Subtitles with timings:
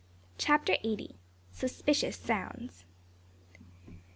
[0.39, 1.19] CHAPTER EIGHTY.
[1.51, 2.85] SUSPICIOUS SOUNDS.